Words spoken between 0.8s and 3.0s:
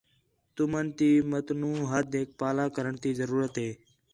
تی متنوع حَدیک پاہلا کرݨ